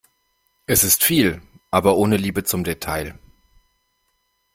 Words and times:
Es 0.65 0.83
ist 0.83 1.03
viel, 1.03 1.43
aber 1.69 1.95
ohne 1.95 2.17
Liebe 2.17 2.43
zum 2.43 2.63
Detail. 2.63 3.19